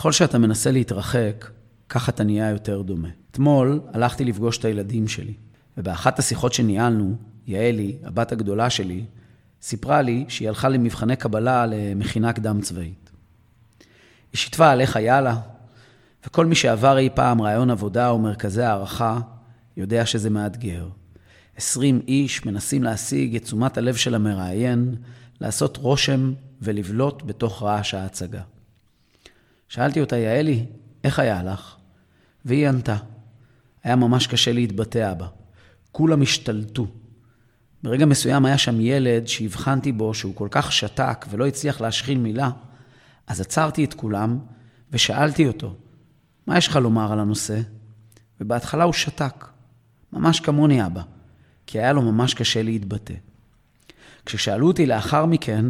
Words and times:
ככל 0.00 0.12
שאתה 0.12 0.38
מנסה 0.38 0.70
להתרחק, 0.70 1.50
ככה 1.88 2.12
אתה 2.12 2.24
נהיה 2.24 2.50
יותר 2.50 2.82
דומה. 2.82 3.08
אתמול 3.30 3.80
הלכתי 3.92 4.24
לפגוש 4.24 4.58
את 4.58 4.64
הילדים 4.64 5.08
שלי, 5.08 5.34
ובאחת 5.76 6.18
השיחות 6.18 6.52
שניהלנו, 6.52 7.16
יעלי, 7.46 7.96
הבת 8.04 8.32
הגדולה 8.32 8.70
שלי, 8.70 9.04
סיפרה 9.62 10.02
לי 10.02 10.24
שהיא 10.28 10.48
הלכה 10.48 10.68
למבחני 10.68 11.16
קבלה 11.16 11.66
למכינה 11.66 12.32
קדם 12.32 12.60
צבאית. 12.60 13.10
היא 14.32 14.38
שיתפה 14.38 14.70
על 14.70 14.80
איך 14.80 14.96
היה 14.96 15.20
לה, 15.20 15.36
וכל 16.26 16.46
מי 16.46 16.54
שעבר 16.54 16.98
אי 16.98 17.08
פעם 17.14 17.42
רעיון 17.42 17.70
עבודה 17.70 18.08
או 18.08 18.18
מרכזי 18.18 18.62
הערכה, 18.62 19.20
יודע 19.76 20.06
שזה 20.06 20.30
מאתגר. 20.30 20.88
עשרים 21.56 22.00
איש 22.08 22.46
מנסים 22.46 22.82
להשיג 22.82 23.36
את 23.36 23.42
תשומת 23.42 23.78
הלב 23.78 23.94
של 23.94 24.14
המראיין, 24.14 24.94
לעשות 25.40 25.76
רושם 25.76 26.32
ולבלוט 26.62 27.22
בתוך 27.26 27.62
רעש 27.62 27.94
ההצגה. 27.94 28.42
שאלתי 29.70 30.00
אותה, 30.00 30.16
יעלי, 30.16 30.66
איך 31.04 31.18
היה 31.18 31.42
לך? 31.42 31.76
והיא 32.44 32.68
ענתה, 32.68 32.96
היה 33.84 33.96
ממש 33.96 34.26
קשה 34.26 34.52
להתבטא 34.52 35.14
בה. 35.14 35.26
כולם 35.92 36.22
השתלטו. 36.22 36.86
ברגע 37.82 38.06
מסוים 38.06 38.44
היה 38.44 38.58
שם 38.58 38.80
ילד 38.80 39.26
שהבחנתי 39.26 39.92
בו 39.92 40.14
שהוא 40.14 40.34
כל 40.34 40.48
כך 40.50 40.72
שתק 40.72 41.26
ולא 41.30 41.46
הצליח 41.46 41.80
להשחיל 41.80 42.18
מילה, 42.18 42.50
אז 43.26 43.40
עצרתי 43.40 43.84
את 43.84 43.94
כולם 43.94 44.38
ושאלתי 44.92 45.46
אותו, 45.46 45.74
מה 46.46 46.58
יש 46.58 46.68
לך 46.68 46.76
לומר 46.76 47.12
על 47.12 47.20
הנושא? 47.20 47.60
ובהתחלה 48.40 48.84
הוא 48.84 48.92
שתק, 48.92 49.46
ממש 50.12 50.40
כמוני 50.40 50.86
אבא, 50.86 51.02
כי 51.66 51.78
היה 51.78 51.92
לו 51.92 52.02
ממש 52.02 52.34
קשה 52.34 52.62
להתבטא. 52.62 53.14
כששאלו 54.26 54.66
אותי 54.66 54.86
לאחר 54.86 55.26
מכן, 55.26 55.64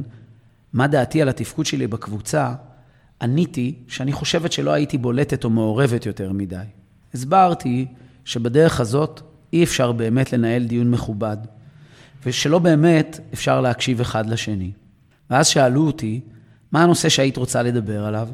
מה 0.73 0.87
דעתי 0.87 1.23
על 1.23 1.29
התפקוד 1.29 1.67
שלי 1.67 1.87
בקבוצה, 1.87 2.55
עניתי 3.23 3.75
שאני 3.89 4.13
חושבת 4.13 4.53
שלא 4.53 4.71
הייתי 4.71 4.99
בולטת 4.99 5.45
או 5.45 5.51
מעורבת 5.51 6.07
יותר 6.07 6.33
מדי. 6.33 6.65
הסברתי 7.15 7.87
שבדרך 8.25 8.81
הזאת 8.81 9.21
אי 9.53 9.65
אפשר 9.65 9.93
באמת 9.93 10.33
לנהל 10.33 10.65
דיון 10.65 10.91
מכובד, 10.91 11.37
ושלא 12.27 12.59
באמת 12.59 13.21
אפשר 13.35 13.61
להקשיב 13.61 14.01
אחד 14.01 14.27
לשני. 14.31 14.71
ואז 15.31 15.47
שאלו 15.47 15.87
אותי, 15.87 16.21
מה 16.73 16.83
הנושא 16.83 17.09
שהיית 17.09 17.37
רוצה 17.37 17.63
לדבר 17.63 18.05
עליו? 18.05 18.29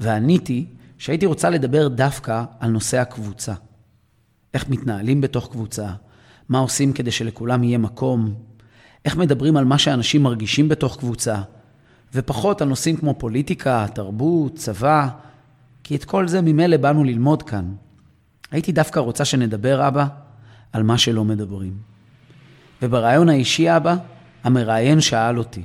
ועניתי 0.00 0.66
שהייתי 0.98 1.26
רוצה 1.26 1.50
לדבר 1.50 1.88
דווקא 1.88 2.44
על 2.60 2.70
נושא 2.70 2.98
הקבוצה. 2.98 3.54
איך 4.54 4.68
מתנהלים 4.68 5.20
בתוך 5.20 5.48
קבוצה, 5.50 5.88
מה 6.48 6.58
עושים 6.58 6.92
כדי 6.92 7.10
שלכולם 7.10 7.64
יהיה 7.64 7.78
מקום, 7.78 8.34
איך 9.04 9.16
מדברים 9.16 9.56
על 9.56 9.64
מה 9.64 9.78
שאנשים 9.78 10.22
מרגישים 10.22 10.68
בתוך 10.68 10.96
קבוצה, 10.96 11.40
ופחות 12.14 12.62
על 12.62 12.68
נושאים 12.68 12.96
כמו 12.96 13.14
פוליטיקה, 13.18 13.86
תרבות, 13.94 14.54
צבא, 14.54 15.08
כי 15.84 15.96
את 15.96 16.04
כל 16.04 16.28
זה 16.28 16.40
ממילא 16.40 16.76
באנו 16.76 17.04
ללמוד 17.04 17.42
כאן. 17.42 17.74
הייתי 18.50 18.72
דווקא 18.72 19.00
רוצה 19.00 19.24
שנדבר, 19.24 19.88
אבא, 19.88 20.06
על 20.72 20.82
מה 20.82 20.98
שלא 20.98 21.24
מדברים. 21.24 21.76
וברעיון 22.82 23.28
האישי, 23.28 23.76
אבא, 23.76 23.96
המראיין 24.44 25.00
שאל 25.00 25.38
אותי, 25.38 25.62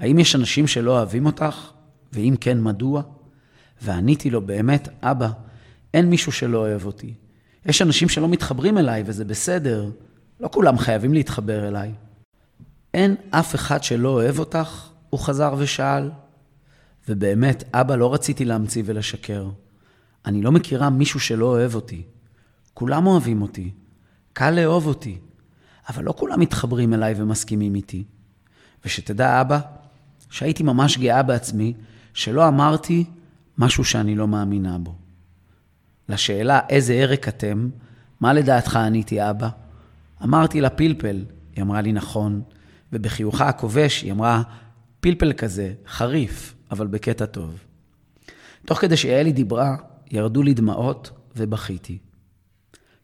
האם 0.00 0.18
יש 0.18 0.34
אנשים 0.34 0.66
שלא 0.66 0.90
אוהבים 0.90 1.26
אותך? 1.26 1.70
ואם 2.12 2.34
כן, 2.40 2.62
מדוע? 2.62 3.02
ועניתי 3.82 4.30
לו, 4.30 4.40
באמת, 4.40 4.88
אבא, 5.02 5.28
אין 5.94 6.10
מישהו 6.10 6.32
שלא 6.32 6.58
אוהב 6.58 6.86
אותי. 6.86 7.14
יש 7.66 7.82
אנשים 7.82 8.08
שלא 8.08 8.28
מתחברים 8.28 8.78
אליי, 8.78 9.02
וזה 9.06 9.24
בסדר. 9.24 9.90
לא 10.40 10.48
כולם 10.52 10.78
חייבים 10.78 11.14
להתחבר 11.14 11.68
אליי. 11.68 11.92
אין 12.94 13.14
אף 13.30 13.54
אחד 13.54 13.84
שלא 13.84 14.08
אוהב 14.08 14.38
אותך? 14.38 14.93
הוא 15.14 15.20
חזר 15.20 15.54
ושאל. 15.58 16.10
ובאמת, 17.08 17.64
אבא, 17.74 17.96
לא 17.96 18.14
רציתי 18.14 18.44
להמציא 18.44 18.82
ולשקר. 18.86 19.48
אני 20.26 20.42
לא 20.42 20.52
מכירה 20.52 20.90
מישהו 20.90 21.20
שלא 21.20 21.46
אוהב 21.46 21.74
אותי. 21.74 22.02
כולם 22.74 23.06
אוהבים 23.06 23.42
אותי. 23.42 23.70
קל 24.32 24.50
לאהוב 24.50 24.86
אותי. 24.86 25.18
אבל 25.88 26.04
לא 26.04 26.14
כולם 26.16 26.40
מתחברים 26.40 26.94
אליי 26.94 27.14
ומסכימים 27.16 27.74
איתי. 27.74 28.04
ושתדע, 28.84 29.40
אבא, 29.40 29.60
שהייתי 30.30 30.62
ממש 30.62 30.98
גאה 30.98 31.22
בעצמי, 31.22 31.74
שלא 32.14 32.48
אמרתי 32.48 33.04
משהו 33.58 33.84
שאני 33.84 34.14
לא 34.14 34.28
מאמינה 34.28 34.78
בו. 34.78 34.94
לשאלה 36.08 36.60
איזה 36.68 36.92
ערק 36.92 37.28
אתם, 37.28 37.68
מה 38.20 38.32
לדעתך 38.32 38.76
עניתי 38.76 39.30
אבא? 39.30 39.48
אמרתי 40.24 40.60
לה 40.60 40.70
פלפל, 40.70 41.24
היא 41.56 41.62
אמרה 41.62 41.80
לי 41.80 41.92
נכון, 41.92 42.42
ובחיוכה 42.92 43.48
הכובש 43.48 44.02
היא 44.02 44.12
אמרה, 44.12 44.42
פלפל 45.04 45.32
כזה, 45.32 45.72
חריף, 45.86 46.54
אבל 46.70 46.86
בקטע 46.86 47.26
טוב. 47.26 47.58
תוך 48.66 48.78
כדי 48.78 48.96
שיעלי 48.96 49.32
דיברה, 49.32 49.76
ירדו 50.10 50.42
לי 50.42 50.54
דמעות 50.54 51.10
ובכיתי. 51.36 51.98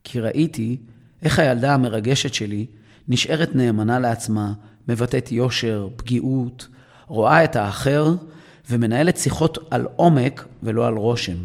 כי 0.04 0.20
ראיתי 0.20 0.76
איך 1.22 1.38
הילדה 1.38 1.74
המרגשת 1.74 2.34
שלי 2.34 2.66
נשארת 3.08 3.54
נאמנה 3.54 3.98
לעצמה, 3.98 4.52
מבטאת 4.88 5.32
יושר, 5.32 5.88
פגיעות, 5.96 6.68
רואה 7.06 7.44
את 7.44 7.56
האחר 7.56 8.14
ומנהלת 8.70 9.16
שיחות 9.16 9.58
על 9.70 9.86
עומק 9.96 10.44
ולא 10.62 10.86
על 10.86 10.94
רושם. 10.94 11.36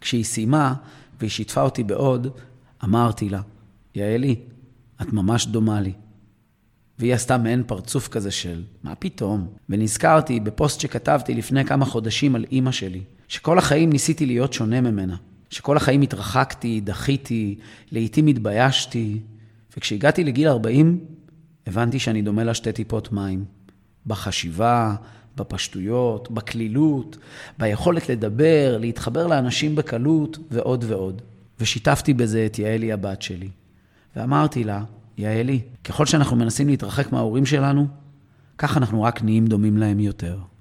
כשהיא 0.00 0.24
סיימה 0.24 0.74
והיא 1.18 1.30
שיתפה 1.30 1.62
אותי 1.62 1.84
בעוד, 1.84 2.26
אמרתי 2.84 3.28
לה, 3.28 3.40
יעלי, 3.94 4.36
את 5.02 5.12
ממש 5.12 5.46
דומה 5.46 5.80
לי. 5.80 5.92
והיא 7.00 7.14
עשתה 7.14 7.38
מעין 7.38 7.62
פרצוף 7.66 8.08
כזה 8.08 8.30
של, 8.30 8.62
מה 8.82 8.94
פתאום? 8.94 9.48
ונזכרתי 9.68 10.40
בפוסט 10.40 10.80
שכתבתי 10.80 11.34
לפני 11.34 11.64
כמה 11.64 11.84
חודשים 11.84 12.34
על 12.34 12.44
אימא 12.52 12.72
שלי, 12.72 13.00
שכל 13.28 13.58
החיים 13.58 13.90
ניסיתי 13.90 14.26
להיות 14.26 14.52
שונה 14.52 14.80
ממנה. 14.80 15.16
שכל 15.50 15.76
החיים 15.76 16.02
התרחקתי, 16.02 16.80
דחיתי, 16.84 17.58
לעתים 17.90 18.26
התביישתי, 18.26 19.18
וכשהגעתי 19.76 20.24
לגיל 20.24 20.48
40, 20.48 20.98
הבנתי 21.66 21.98
שאני 21.98 22.22
דומה 22.22 22.44
לה 22.44 22.54
שתי 22.54 22.72
טיפות 22.72 23.12
מים. 23.12 23.44
בחשיבה, 24.06 24.94
בפשטויות, 25.36 26.30
בקלילות, 26.30 27.18
ביכולת 27.58 28.08
לדבר, 28.08 28.78
להתחבר 28.80 29.26
לאנשים 29.26 29.76
בקלות 29.76 30.38
ועוד 30.50 30.84
ועוד. 30.88 31.22
ושיתפתי 31.60 32.14
בזה 32.14 32.46
את 32.46 32.58
יעלי 32.58 32.92
הבת 32.92 33.22
שלי. 33.22 33.48
ואמרתי 34.16 34.64
לה, 34.64 34.82
יעלי, 35.20 35.60
ככל 35.84 36.06
שאנחנו 36.06 36.36
מנסים 36.36 36.68
להתרחק 36.68 37.12
מההורים 37.12 37.46
שלנו, 37.46 37.86
כך 38.58 38.76
אנחנו 38.76 39.02
רק 39.02 39.22
נהיים 39.22 39.46
דומים 39.46 39.78
להם 39.78 40.00
יותר. 40.00 40.38